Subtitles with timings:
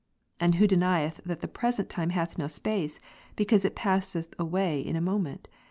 [0.39, 2.99] And who denieth that the present time hath no space,
[3.35, 5.47] because it passeth away in a moment?